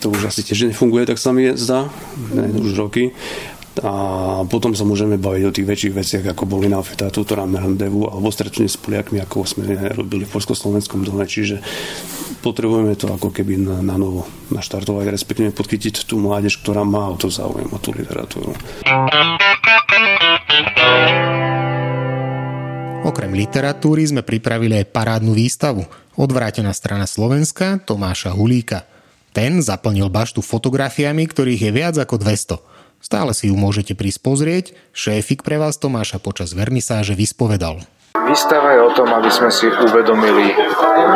To 0.01 0.09
už 0.09 0.33
asi 0.33 0.41
tiež 0.43 0.73
nefunguje, 0.73 1.05
tak 1.05 1.21
sa 1.21 1.31
mi 1.31 1.53
zdá, 1.53 1.87
ne, 2.33 2.49
už 2.49 2.75
roky. 2.75 3.13
A 3.81 3.91
potom 4.45 4.77
sa 4.77 4.85
môžeme 4.85 5.17
baviť 5.17 5.43
o 5.49 5.55
tých 5.55 5.65
väčších 5.65 5.93
veciach, 5.97 6.25
ako 6.37 6.45
boli 6.45 6.69
na 6.69 6.77
Feta, 6.85 7.09
túto 7.09 7.33
Randevu, 7.33 8.05
alebo 8.05 8.29
stretnutie 8.29 8.69
s 8.69 8.77
Poliakmi, 8.77 9.17
ako 9.17 9.49
sme 9.49 9.65
robili 9.97 10.29
v 10.29 10.33
Polsko-Slovenskom 10.33 11.01
dome. 11.01 11.25
Čiže 11.25 11.57
potrebujeme 12.45 12.93
to 12.93 13.09
ako 13.09 13.33
keby 13.33 13.57
na, 13.57 13.81
na 13.81 13.97
novo 13.97 14.29
naštartovať, 14.53 15.09
respektíve 15.09 15.49
podchytiť 15.57 16.05
tú 16.05 16.21
mládež, 16.21 16.61
ktorá 16.61 16.85
má 16.85 17.09
o 17.09 17.17
to 17.17 17.33
záujem, 17.33 17.65
o 17.73 17.81
tú 17.81 17.89
literatúru. 17.97 18.53
Okrem 23.03 23.33
literatúry 23.33 24.05
sme 24.05 24.21
pripravili 24.21 24.79
aj 24.79 24.93
parádnu 24.93 25.33
výstavu 25.33 25.83
Odvrátená 26.13 26.69
strana 26.77 27.09
Slovenska 27.09 27.81
Tomáša 27.81 28.37
Hulíka. 28.37 28.85
Ten 29.33 29.65
zaplnil 29.65 30.13
baštu 30.13 30.45
fotografiami, 30.45 31.25
ktorých 31.25 31.61
je 31.65 31.71
viac 31.73 31.95
ako 31.97 32.21
200. 32.21 32.72
Stále 33.03 33.35
si 33.35 33.51
ju 33.51 33.59
môžete 33.59 33.99
prísť 33.99 34.19
pozrieť, 34.23 34.65
šéfik 34.95 35.43
pre 35.43 35.59
vás 35.59 35.75
Tomáša 35.75 36.23
počas 36.23 36.55
vernisáže 36.55 37.19
vyspovedal. 37.19 37.83
Výstava 38.23 38.79
je 38.79 38.81
o 38.87 38.91
tom, 38.95 39.11
aby 39.11 39.27
sme 39.27 39.51
si 39.51 39.67
uvedomili 39.67 40.55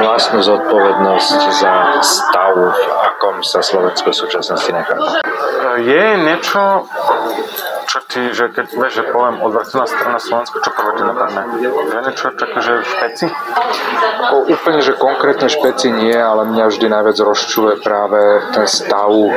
vlastnú 0.03 0.43
zodpovednosť 0.43 1.39
za 1.55 1.73
stav, 2.03 2.51
v 2.59 2.83
akom 3.07 3.39
sa 3.39 3.63
Slovensko 3.63 4.11
v 4.11 4.17
súčasnosti 4.19 4.67
nachádza. 4.67 5.23
Je 5.79 6.05
niečo, 6.27 6.83
čo 7.87 8.03
ti, 8.03 8.21
že 8.35 8.51
keď 8.51 8.67
vieš, 8.75 8.93
že 8.99 9.03
poviem 9.15 9.39
odvrtená 9.39 9.87
strana 9.87 10.19
Slovenska, 10.19 10.59
čo 10.59 10.71
prvé 10.75 10.91
ti 10.99 11.03
napadne? 11.07 11.41
Je 11.63 11.99
niečo 12.03 12.35
také, 12.35 12.59
že 12.59 12.73
špeci? 12.83 13.25
O, 14.27 14.37
úplne, 14.51 14.83
že 14.83 14.99
konkrétne 14.99 15.47
špeci 15.47 15.87
nie, 15.95 16.13
ale 16.13 16.43
mňa 16.51 16.67
vždy 16.67 16.87
najviac 16.91 17.17
rozčuje 17.23 17.79
práve 17.79 18.43
ten 18.51 18.67
stav 18.67 19.07
e, 19.07 19.31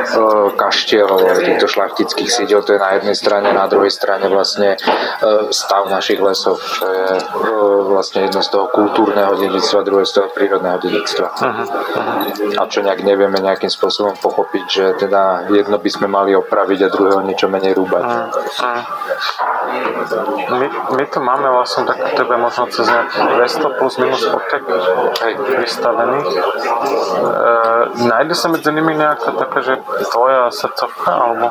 kaštielov, 0.59 1.31
týchto 1.39 1.71
šlachtických 1.71 2.27
sídel. 2.27 2.59
To 2.67 2.75
je 2.75 2.81
na 2.83 2.99
jednej 2.99 3.15
strane, 3.15 3.55
na 3.55 3.71
druhej 3.71 3.89
strane 3.89 4.27
vlastne 4.27 4.75
e, 4.75 4.77
stav 5.55 5.87
našich 5.87 6.19
lesov, 6.19 6.59
čo 6.59 6.85
je 6.91 7.07
e, 7.15 7.23
vlastne 7.87 8.27
jedno 8.27 8.43
z 8.43 8.51
toho 8.51 8.67
kultúrneho 8.67 9.39
dedictva, 9.39 9.87
druhé 9.87 10.03
z 10.03 10.19
toho 10.19 10.27
prírodného 10.27 10.75
dedictva. 10.75 11.31
Uh-huh, 11.31 11.63
uh-huh. 11.63 12.59
A 12.59 12.67
čo 12.67 12.83
nejak 12.83 12.99
nevieme 12.99 13.39
nejakým 13.39 13.71
spôsobom 13.71 14.19
pochopiť, 14.19 14.65
že 14.67 14.85
teda 15.07 15.47
jedno 15.47 15.79
by 15.79 15.89
sme 15.89 16.11
mali 16.11 16.35
opraviť 16.35 16.79
a 16.83 16.91
druhého 16.91 17.23
niečo 17.23 17.47
menej 17.47 17.79
rúbať. 17.79 18.03
Uh-huh. 18.03 18.40
My, 20.51 20.67
my 20.69 21.03
to 21.09 21.19
máme 21.21 21.47
vlastne 21.49 21.87
tak 21.87 22.17
tebe 22.17 22.35
možno 22.37 22.67
cez 22.69 22.87
200 22.87 23.77
plus 23.77 23.93
minus 24.01 24.23
fotek 24.25 24.63
vystavených. 25.61 26.29
E, 26.29 26.41
nájde 28.05 28.35
sa 28.35 28.47
medzi 28.49 28.69
nimi 28.73 28.97
nejaká 28.97 29.33
taká, 29.37 29.59
že 29.63 29.79
tvoja 30.11 30.49
srdcovka, 30.51 31.11
alebo 31.11 31.45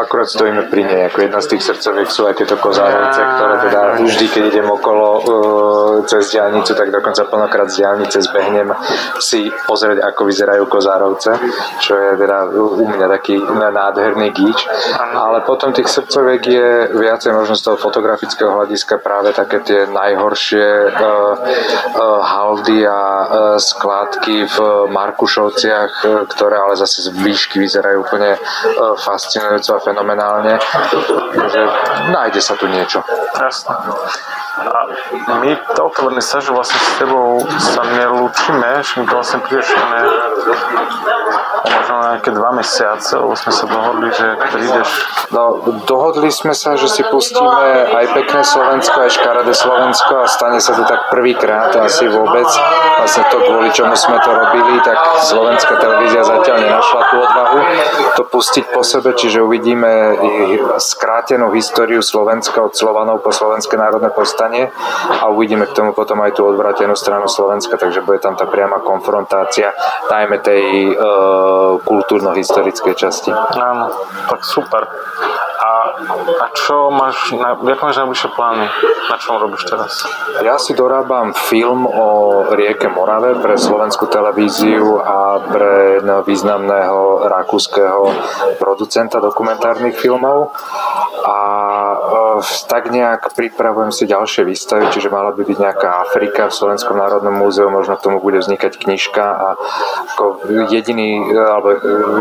akurát 0.00 0.28
stojíme 0.28 0.62
pri 0.70 0.82
nej. 0.84 1.00
Ako 1.10 1.26
jedna 1.26 1.40
z 1.40 1.56
tých 1.56 1.62
srdcoviek 1.66 2.08
sú 2.10 2.26
aj 2.26 2.34
tieto 2.38 2.56
kozárovce, 2.56 3.20
ktoré 3.20 3.54
teda 3.68 3.82
vždy, 4.02 4.26
keď 4.28 4.42
idem 4.50 4.68
okolo 4.70 5.08
uh, 5.08 5.22
cez 6.06 6.32
diálnicu, 6.32 6.72
tak 6.74 6.88
dokonca 6.90 7.24
plnokrát 7.26 7.68
z 7.70 7.84
diálnice 7.84 8.18
zbehnem 8.22 8.72
si 9.20 9.50
pozrieť, 9.66 10.02
ako 10.04 10.20
vyzerajú 10.26 10.64
kozárovce, 10.66 11.30
čo 11.80 11.92
je 11.96 12.10
teda 12.16 12.50
u 12.50 12.86
mňa 12.86 13.06
taký 13.20 13.36
nádherný 13.50 14.30
gíč. 14.32 14.66
Ale 14.98 15.42
potom 15.44 15.72
tých 15.72 15.88
srdcoviek 15.88 16.42
je 16.46 16.70
viacej 16.94 17.32
možno 17.34 17.54
z 17.56 17.62
toho 17.70 17.76
fotografického 17.76 18.50
hľadiska 18.50 18.98
práve 19.00 19.32
také 19.32 19.60
tie 19.64 19.80
najhoršie 19.88 20.66
uh, 20.90 20.98
uh, 20.98 22.20
haldy 22.22 22.86
a 22.86 23.00
uh, 23.00 23.26
skládky 23.56 24.46
v 24.46 24.56
Markušovciach, 24.90 25.92
ktoré 26.30 26.56
ale 26.58 26.74
zase 26.76 27.06
z 27.06 27.08
výšky 27.14 27.60
vyzerajú 27.60 28.02
úplne 28.04 28.36
uh, 28.36 28.96
fascinujúco 29.60 29.76
a 29.76 29.80
fenomenálne, 29.84 30.54
že 31.52 31.60
nájde 32.10 32.40
sa 32.40 32.56
tu 32.56 32.66
niečo. 32.66 33.04
Jasné. 33.36 33.76
A 34.60 34.80
my 35.10 35.50
toľko 35.74 35.98
veľmi 36.10 36.22
sa, 36.22 36.38
že 36.38 36.54
vlastne 36.54 36.78
s 36.78 36.90
tebou 36.98 37.42
sa 37.58 37.82
nelúčime, 37.82 38.82
že 38.82 38.92
mi 39.00 39.04
to 39.06 39.14
vlastne 39.18 39.38
príde, 39.42 39.62
že 39.62 39.74
možno 41.60 41.94
nejaké 42.14 42.30
dva 42.32 42.50
mesiace, 42.54 43.18
lebo 43.18 43.34
sme 43.36 43.52
sa 43.52 43.64
dohodli, 43.68 44.08
že 44.14 44.26
prídeš. 44.54 44.88
No, 45.30 45.60
dohodli 45.84 46.30
sme 46.32 46.54
sa, 46.56 46.74
že 46.78 46.88
si 46.88 47.02
pustíme 47.04 47.90
aj 47.90 48.06
pekné 48.16 48.42
Slovensko, 48.42 48.96
aj 48.96 49.10
škaredé 49.18 49.52
Slovensko 49.52 50.12
a 50.24 50.26
stane 50.26 50.58
sa 50.62 50.72
to 50.72 50.86
tak 50.86 51.10
prvýkrát 51.12 51.74
asi 51.76 52.08
vôbec. 52.08 52.46
Vlastne 53.00 53.24
to, 53.28 53.38
kvôli 53.44 53.70
čomu 53.74 53.94
sme 53.96 54.16
to 54.22 54.30
robili, 54.30 54.80
tak 54.80 54.96
slovenská 55.26 55.74
televízia 55.80 56.22
zatiaľ 56.24 56.56
nenašla 56.64 57.00
tú 57.10 57.16
odvahu 57.20 57.58
to 58.16 58.22
pustiť 58.28 58.64
po 58.72 58.82
sebe, 58.84 59.12
čiže 59.16 59.40
uvidíme 59.40 60.16
skrátenú 60.80 61.52
históriu 61.52 62.00
Slovenska 62.04 62.60
od 62.60 62.72
Slovanov 62.76 63.24
po 63.24 63.32
Slovenské 63.32 63.76
národné 63.76 64.12
povstanie 64.12 64.72
a 65.08 65.28
uvidíme 65.32 65.66
k 65.66 65.76
tomu 65.76 65.90
potom 65.96 66.20
aj 66.20 66.36
tú 66.36 66.46
odvratenú 66.48 66.92
stranu 66.96 67.26
Slovenska, 67.30 67.76
takže 67.80 68.04
bude 68.04 68.20
tam 68.20 68.36
tá 68.36 68.44
priama 68.44 68.84
konfrontácia, 68.84 69.72
najmä 70.10 70.42
tej 70.44 70.64
e, 70.90 70.94
kultúrno-historickej 71.84 72.94
časti. 72.96 73.30
Áno, 73.56 73.88
tak 74.28 74.44
super. 74.44 74.84
A, 75.60 75.72
a 76.40 76.46
čo 76.56 76.88
máš, 76.88 77.36
na, 77.36 77.52
jak 77.52 77.80
máš 77.84 78.00
najbližšie 78.00 78.30
plány? 78.32 78.64
Na 79.12 79.16
čom 79.20 79.36
robíš 79.36 79.68
teraz? 79.68 80.08
Ja 80.40 80.56
si 80.56 80.72
dorábam 80.72 81.36
film 81.36 81.84
o 81.84 82.08
rieke 82.48 82.88
Morave 82.88 83.36
pre 83.36 83.60
slovenskú 83.60 84.08
televíziu 84.08 84.96
a 84.96 85.36
pre 85.44 86.00
významného 86.00 87.28
rakúskeho 87.28 88.08
producenta 88.56 89.20
dokumentárnych 89.20 90.00
filmov 90.00 90.56
a 91.28 91.40
e, 91.92 91.96
tak 92.68 92.90
nejak 92.90 93.32
pripravujem 93.34 93.92
si 93.92 94.04
ďalšie 94.08 94.42
výstavy, 94.44 94.88
čiže 94.90 95.12
mala 95.12 95.32
by 95.32 95.42
byť 95.44 95.58
nejaká 95.58 95.88
Afrika 96.08 96.48
v 96.48 96.56
Slovenskom 96.56 96.96
národnom 96.98 97.34
múzeu, 97.34 97.68
možno 97.70 97.96
k 97.96 98.04
tomu 98.04 98.18
bude 98.18 98.40
vznikať 98.40 98.76
knižka 98.76 99.24
a 99.24 99.48
ako 100.14 100.24
jediný, 100.72 101.32
alebo 101.32 101.68
e, 101.74 101.78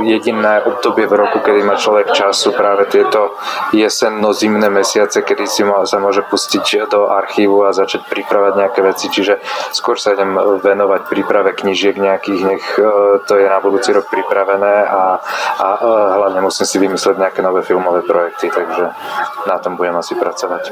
jediné 0.07 0.63
obdobie 0.63 1.05
v 1.07 1.15
roku, 1.15 1.39
kedy 1.41 1.63
má 1.63 1.75
človek 1.75 2.11
času 2.13 2.51
práve 2.53 2.88
tieto 2.91 3.35
jesenno-zimné 3.73 4.69
mesiace, 4.69 5.21
kedy 5.23 5.45
si 5.47 5.61
sa 5.65 5.97
môže 5.97 6.23
pustiť 6.27 6.89
do 6.89 7.09
archívu 7.09 7.67
a 7.67 7.75
začať 7.75 8.07
pripravať 8.07 8.53
nejaké 8.55 8.79
veci, 8.81 9.11
čiže 9.11 9.41
skôr 9.75 9.99
sa 9.99 10.15
idem 10.15 10.35
venovať 10.59 11.01
príprave 11.09 11.51
knižiek 11.53 11.97
nejakých, 11.97 12.41
nech 12.45 12.65
e, 12.77 13.21
to 13.25 13.33
je 13.35 13.47
na 13.47 13.59
budúci 13.59 13.91
rok 13.91 14.07
pripravené 14.07 14.85
a, 14.85 15.19
a 15.59 15.67
hlavne 16.19 16.41
musím 16.43 16.65
si 16.65 16.77
vymysleť 16.79 17.15
nejaké 17.19 17.39
nové 17.41 17.61
filmové 17.61 18.01
projekty, 18.05 18.49
takže 18.49 18.91
na 19.45 19.57
tom 19.59 19.75
budem 19.75 19.95
asi 19.97 20.09
pracovať. 20.16 20.63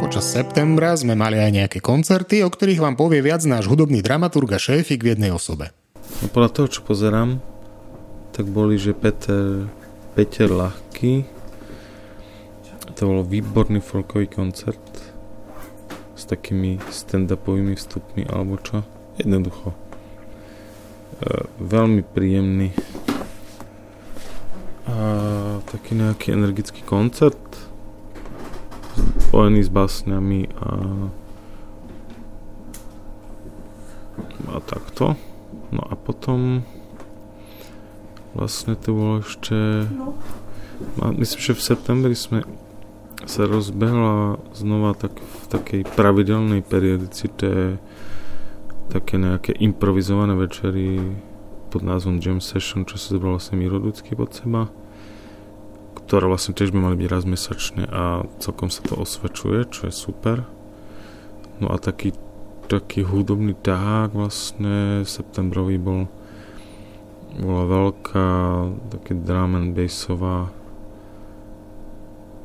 Počas 0.00 0.24
septembra 0.26 0.96
sme 0.96 1.14
mali 1.14 1.38
aj 1.38 1.50
nejaké 1.54 1.78
koncerty, 1.78 2.42
o 2.42 2.50
ktorých 2.50 2.82
vám 2.82 2.96
povie 2.96 3.22
viac 3.22 3.44
náš 3.46 3.68
hudobný 3.70 4.00
dramaturg 4.02 4.50
a 4.52 4.58
šéfik 4.58 5.04
v 5.04 5.14
jednej 5.14 5.30
osobe. 5.30 5.70
No 6.24 6.26
podľa 6.32 6.50
toho, 6.50 6.66
čo 6.66 6.80
pozerám, 6.82 7.38
tak 8.34 8.48
boli, 8.50 8.80
že 8.80 8.96
Peter, 8.96 9.70
Peter 10.18 10.48
Ľahký, 10.50 11.24
to 12.98 13.00
bol 13.06 13.22
výborný 13.24 13.80
folkový 13.80 14.26
koncert 14.28 14.82
s 16.16 16.28
takými 16.28 16.76
stand-upovými 16.92 17.72
vstupmi 17.76 18.28
alebo 18.28 18.60
čo. 18.60 18.84
Jednoducho. 19.16 19.72
E, 19.72 19.76
veľmi 21.60 22.04
príjemný 22.04 22.72
a 24.90 25.06
taký 25.70 25.94
nejaký 25.94 26.34
energický 26.34 26.82
koncert 26.82 27.38
spojený 29.30 29.62
s 29.62 29.70
basňami 29.70 30.40
a 30.58 30.70
a 34.50 34.58
takto. 34.66 35.14
No 35.70 35.86
a 35.86 35.94
potom 35.94 36.66
Vlastne 38.30 38.78
to 38.78 38.94
bolo 38.94 39.14
ešte... 39.26 39.90
Myslím, 41.18 41.40
že 41.42 41.52
v 41.58 41.66
septembri 41.66 42.14
sme 42.16 42.46
sa 43.28 43.44
rozbehla 43.44 44.40
znova 44.56 44.96
tak 44.96 45.12
v 45.20 45.44
takej 45.52 45.82
pravidelnej 45.92 46.64
periodicite 46.64 47.76
také 48.88 49.20
nejaké 49.20 49.52
improvizované 49.60 50.32
večery 50.34 51.04
pod 51.68 51.84
názvom 51.84 52.16
Jam 52.16 52.40
Session, 52.40 52.88
čo 52.88 52.96
sa 52.96 53.12
zobral 53.12 53.36
vlastne 53.36 53.60
Miro 53.60 53.76
Dudský 53.76 54.16
pod 54.16 54.32
seba 54.32 54.72
ktoré 56.10 56.26
vlastne 56.26 56.58
tiež 56.58 56.74
by 56.74 56.78
mali 56.90 56.96
byť 56.98 57.06
raz 57.06 57.22
mesačne 57.22 57.86
a 57.86 58.26
celkom 58.42 58.66
sa 58.66 58.82
to 58.82 58.98
osvedčuje, 58.98 59.70
čo 59.70 59.86
je 59.86 59.94
super. 59.94 60.42
No 61.62 61.70
a 61.70 61.78
taký, 61.78 62.18
taký 62.66 63.06
hudobný 63.06 63.54
tahák 63.54 64.10
vlastne 64.10 65.06
septembrový 65.06 65.78
bol 65.78 66.10
bola 67.38 67.62
veľká 67.62 68.26
taký 68.90 69.22
drum 69.22 69.54
and 69.54 69.70
bassová 69.70 70.50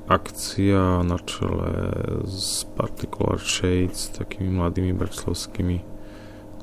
akcia 0.05 1.01
na 1.01 1.17
čele 1.25 1.73
s 2.21 2.69
Particular 2.77 3.41
Shades, 3.41 4.13
takými 4.13 4.61
mladými 4.61 4.93
bratislavskými 4.93 5.81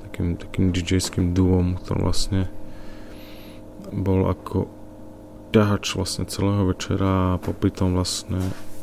takým, 0.07 0.39
takým 0.39 0.71
DJ-ským 0.71 1.35
duom, 1.35 1.83
ktorý 1.83 1.99
vlastne 1.99 2.43
bol 3.91 4.31
ako 4.31 4.82
ťahač 5.53 5.95
vlastne 5.95 6.25
celého 6.25 6.65
večera 6.65 7.37
a 7.37 7.41
popri 7.41 7.69
tom 7.69 7.93
vlastne 7.93 8.41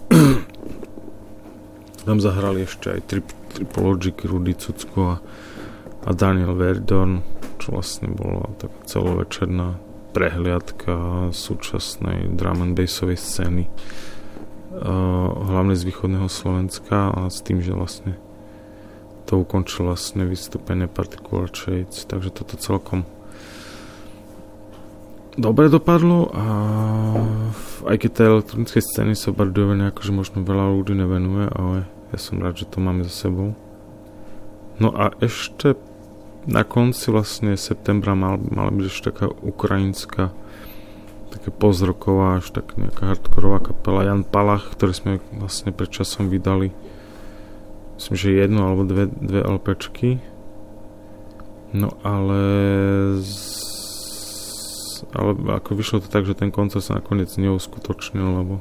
tam 2.08 2.18
zahrali 2.22 2.70
ešte 2.70 2.94
aj 2.94 3.02
Trip, 3.10 3.28
Tripologic, 3.58 4.22
Rudy 4.22 4.54
Cucko 4.54 5.02
a, 5.02 5.16
a 6.06 6.10
Daniel 6.14 6.54
Verdon 6.54 7.26
čo 7.60 7.76
vlastne 7.76 8.08
bola 8.08 8.48
tak 8.56 8.72
celovečerná 8.88 9.76
prehliadka 10.16 11.30
súčasnej 11.30 12.34
drum 12.34 12.66
and 12.66 12.74
bassovej 12.74 13.20
scény 13.20 13.68
uh, 13.68 15.30
hlavne 15.30 15.76
z 15.78 15.86
východného 15.86 16.26
Slovenska 16.32 17.14
a 17.14 17.30
s 17.30 17.44
tým, 17.46 17.62
že 17.62 17.76
vlastne 17.76 18.18
to 19.30 19.38
ukončil 19.38 19.86
vlastne 19.86 20.26
vystúpenie 20.26 20.90
Particular 20.90 21.52
Shades, 21.54 22.10
takže 22.10 22.34
toto 22.34 22.58
celkom 22.58 23.06
dobre 25.38 25.70
dopadlo 25.70 26.32
a 26.34 26.46
aj 27.90 27.98
keď 28.02 28.10
tej 28.10 28.26
elektronickej 28.38 28.84
scény 28.84 29.14
sa 29.14 29.36
Bardujove 29.36 29.78
nejako, 29.78 30.02
že 30.02 30.12
možno 30.16 30.38
veľa 30.42 30.66
ľudí 30.74 30.94
nevenuje, 30.96 31.46
ale 31.52 31.86
ja 32.14 32.18
som 32.18 32.42
rád, 32.42 32.62
že 32.62 32.70
to 32.70 32.82
máme 32.82 33.06
za 33.06 33.14
sebou. 33.30 33.54
No 34.80 34.90
a 34.96 35.14
ešte 35.20 35.76
na 36.48 36.64
konci 36.64 37.12
vlastne 37.12 37.60
septembra 37.60 38.16
mal, 38.16 38.40
mala 38.40 38.72
byť 38.72 38.86
ešte 38.88 39.06
taká 39.12 39.28
ukrajinská 39.30 40.32
také 41.30 41.54
pozroková, 41.54 42.42
až 42.42 42.50
tak 42.50 42.74
nejaká 42.74 43.14
hardkorová 43.14 43.62
kapela 43.62 44.02
Jan 44.02 44.26
Palach, 44.26 44.74
ktorý 44.74 44.94
sme 44.98 45.12
vlastne 45.38 45.70
pred 45.70 45.92
časom 45.94 46.26
vydali 46.26 46.74
myslím, 48.00 48.16
že 48.16 48.32
jednu 48.32 48.64
alebo 48.64 48.88
dve, 48.88 49.12
dve 49.12 49.44
LPčky 49.44 50.24
no 51.76 51.92
ale 52.00 52.42
z, 53.20 53.60
ale 55.14 55.36
ako 55.62 55.78
vyšlo 55.78 55.98
to 56.04 56.10
tak, 56.12 56.26
že 56.26 56.36
ten 56.36 56.50
koncert 56.50 56.84
sa 56.84 56.98
nakoniec 57.00 57.30
neuskutočnil 57.36 58.28
lebo, 58.44 58.60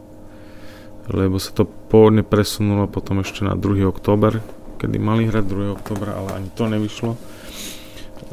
lebo 1.10 1.36
sa 1.40 1.50
to 1.56 1.66
pôvodne 1.66 2.22
presunulo 2.26 2.86
potom 2.86 3.24
ešte 3.24 3.42
na 3.42 3.56
2. 3.56 3.86
október 3.88 4.42
kedy 4.78 4.96
mali 5.02 5.26
hrať 5.26 5.44
2. 5.44 5.76
októbra, 5.78 6.14
ale 6.14 6.38
ani 6.38 6.48
to 6.54 6.70
nevyšlo 6.70 7.18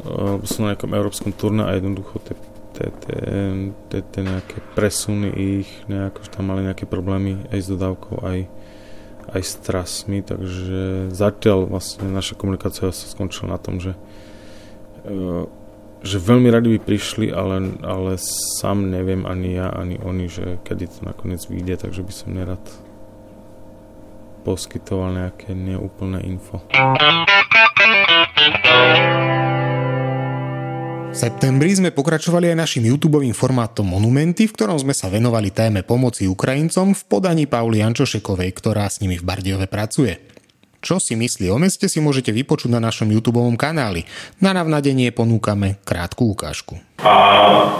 alebo 0.04 0.44
sú 0.44 0.62
na 0.62 0.74
nejakom 0.74 0.92
európskom 0.92 1.30
turne 1.32 1.64
a 1.66 1.74
jednoducho 1.74 2.20
tie, 2.22 2.36
tie, 2.76 2.88
tie, 3.02 3.20
tie, 3.90 4.00
tie 4.04 4.22
nejaké 4.22 4.58
presuny 4.76 5.28
ich 5.32 5.70
nejako, 5.88 6.26
tam 6.30 6.52
mali 6.52 6.66
nejaké 6.66 6.84
problémy 6.84 7.48
aj 7.50 7.58
s 7.64 7.66
dodávkou, 7.72 8.22
aj, 8.22 8.38
aj 9.32 9.42
s 9.42 9.52
trasmi, 9.64 10.20
takže 10.20 11.10
zatiaľ 11.10 11.66
vlastne 11.70 12.12
naša 12.12 12.36
komunikácia 12.38 12.92
sa 12.92 13.06
skončila 13.08 13.56
na 13.56 13.58
tom, 13.58 13.80
že 13.80 13.96
e, 13.96 13.98
že 16.04 16.20
veľmi 16.20 16.48
radi 16.52 16.76
by 16.76 16.80
prišli, 16.82 17.32
ale, 17.32 17.76
ale 17.80 18.20
sám 18.60 18.92
neviem 18.92 19.24
ani 19.24 19.56
ja, 19.56 19.72
ani 19.72 19.96
oni, 20.00 20.28
že 20.28 20.60
kedy 20.66 20.84
to 20.90 21.00
nakoniec 21.08 21.40
vyjde, 21.48 21.88
takže 21.88 22.02
by 22.04 22.12
som 22.12 22.28
nerad 22.36 22.62
poskytoval 24.46 25.10
nejaké 25.18 25.58
neúplné 25.58 26.22
info. 26.22 26.62
V 31.10 31.16
septembri 31.16 31.72
sme 31.72 31.90
pokračovali 31.90 32.52
aj 32.52 32.60
našim 32.60 32.84
youtube 32.86 33.18
formátom 33.32 33.88
Monumenty, 33.88 34.44
v 34.46 34.54
ktorom 34.54 34.76
sme 34.76 34.92
sa 34.92 35.08
venovali 35.08 35.48
téme 35.50 35.80
pomoci 35.80 36.28
Ukrajincom 36.28 36.92
v 36.92 37.02
podaní 37.08 37.48
Pauly 37.48 37.80
Jančošekovej, 37.80 38.52
ktorá 38.52 38.86
s 38.86 39.00
nimi 39.00 39.16
v 39.16 39.24
Bardiove 39.24 39.66
pracuje. 39.66 40.35
Čo 40.84 41.00
si 41.00 41.16
myslí 41.16 41.48
o 41.48 41.58
meste 41.58 41.88
si 41.88 41.98
môžete 42.04 42.30
vypočuť 42.30 42.70
na 42.72 42.80
našom 42.80 43.08
YouTube 43.08 43.40
kanáli. 43.56 44.04
Na 44.44 44.52
navnadenie 44.52 45.08
ponúkame 45.10 45.80
krátku 45.82 46.36
ukážku. 46.36 46.76
A, 47.00 47.12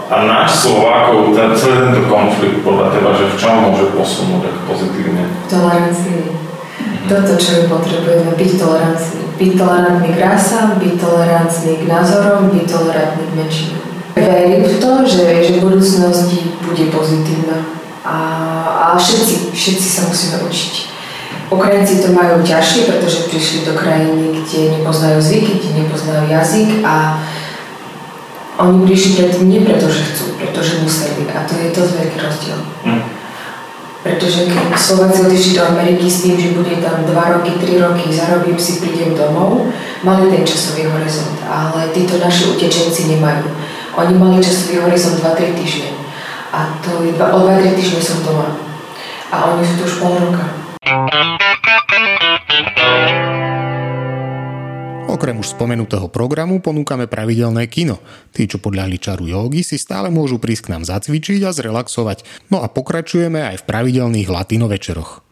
a 0.09 0.15
náš 0.25 0.65
Slovákov, 0.65 1.33
ten, 1.37 1.53
celý 1.53 1.93
tento 1.93 2.09
konflikt 2.09 2.61
podľa 2.65 2.93
teba, 2.93 3.09
že 3.13 3.25
v 3.29 3.35
čom 3.37 3.55
môže 3.69 3.85
posunúť 3.93 4.41
tak 4.49 4.55
pozitívne? 4.65 5.23
Tolerancii. 5.49 6.21
Toto, 7.07 7.33
čo 7.39 7.49
my 7.55 7.63
potrebujeme, 7.71 8.31
byť 8.35 8.51
tolerantní. 8.59 9.21
Byť 9.37 9.51
tolerantný 9.53 10.09
k 10.11 10.19
rasám, 10.19 10.67
byť 10.81 10.93
tolerantný 10.97 11.73
k 11.79 11.83
názorom, 11.87 12.51
byť 12.51 12.65
tolerantný 12.67 13.23
k 13.23 13.33
menšinám. 13.37 13.83
Verím 14.17 14.63
v 14.65 14.75
to, 14.81 14.91
že, 15.05 15.25
že 15.45 15.51
v 15.61 15.63
budúcnosti 15.63 16.39
bude 16.65 16.83
pozitívna. 16.89 17.61
A, 18.01 18.17
a 18.91 18.97
všetci, 18.97 19.53
všetci 19.53 19.87
sa 19.87 20.01
musíme 20.09 20.41
učiť 20.47 20.96
Ukrajinci 21.47 22.03
to 22.03 22.11
majú 22.11 22.43
ťažšie, 22.43 22.91
pretože 22.91 23.31
prišli 23.31 23.59
do 23.63 23.73
krajiny, 23.77 24.35
kde 24.43 24.79
nepoznajú 24.79 25.23
zvyky, 25.23 25.51
kde 25.63 25.71
nepoznajú 25.83 26.27
jazyk 26.27 26.83
a 26.83 27.23
oni 28.57 28.83
prišli 28.83 29.11
predtým 29.15 29.47
nie 29.47 29.61
preto, 29.63 29.87
že 29.87 30.03
chcú, 30.11 30.35
pretože 30.35 30.83
museli 30.83 31.23
a 31.31 31.45
to 31.47 31.53
je 31.55 31.71
dosť 31.71 31.91
veľký 31.93 32.17
rozdiel. 32.19 32.59
Mm. 32.83 33.03
Pretože 34.03 34.47
keď 34.47 34.75
Slováci 34.75 35.19
odišli 35.23 35.59
do 35.59 35.63
Ameriky 35.67 36.07
s 36.07 36.23
tým, 36.23 36.35
že 36.39 36.55
bude 36.55 36.79
tam 36.79 37.03
2 37.03 37.15
roky, 37.15 37.51
3 37.59 37.85
roky, 37.85 38.07
zarobím 38.11 38.59
si, 38.59 38.79
prídem 38.79 39.15
domov, 39.15 39.67
mali 40.03 40.31
ten 40.31 40.43
časový 40.47 40.87
horizont, 40.87 41.37
ale 41.47 41.91
títo 41.91 42.19
naši 42.19 42.55
utečenci 42.55 43.13
nemajú. 43.15 43.47
Oni 43.97 44.13
mali 44.15 44.43
časový 44.43 44.83
horizont 44.83 45.19
2-3 45.21 45.59
týždne 45.59 45.91
a 46.51 46.75
to 46.81 47.03
je, 47.03 47.11
o 47.13 47.39
2-3 47.45 47.75
týždne 47.75 48.01
som 48.03 48.19
doma 48.23 48.67
a 49.31 49.53
oni 49.53 49.63
sú 49.67 49.73
tu 49.79 49.83
už 49.83 49.95
pol 49.99 50.15
roka. 50.15 50.66
Okrem 55.07 55.43
už 55.43 55.51
spomenutého 55.51 56.07
programu 56.07 56.63
ponúkame 56.63 57.11
pravidelné 57.11 57.67
kino. 57.67 57.99
Tí, 58.31 58.47
čo 58.47 58.63
podľahli 58.63 58.95
čaru 58.95 59.27
jogy, 59.27 59.67
si 59.67 59.75
stále 59.75 60.07
môžu 60.07 60.39
prísť 60.39 60.69
k 60.69 60.71
nám 60.77 60.87
zacvičiť 60.87 61.43
a 61.43 61.51
zrelaxovať. 61.51 62.47
No 62.47 62.63
a 62.63 62.71
pokračujeme 62.71 63.43
aj 63.43 63.65
v 63.65 63.67
pravidelných 63.67 64.31
latino 64.31 64.71
večeroch. 64.71 65.27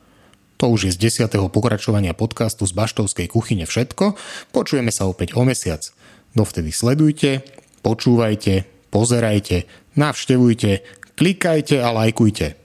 To 0.60 0.76
už 0.76 0.90
je 0.90 0.96
z 0.96 1.02
desiatého 1.08 1.48
pokračovania 1.48 2.12
podcastu 2.12 2.68
z 2.68 2.76
Baštovskej 2.76 3.32
kuchyne 3.32 3.64
všetko. 3.64 4.20
Počujeme 4.52 4.92
sa 4.92 5.08
opäť 5.08 5.40
o 5.40 5.48
mesiac. 5.48 5.88
Dovtedy 6.36 6.76
sledujte, 6.76 7.48
počúvajte, 7.80 8.68
pozerajte, 8.92 9.72
navštevujte, 9.96 10.84
klikajte 11.16 11.80
a 11.80 11.96
lajkujte. 11.96 12.65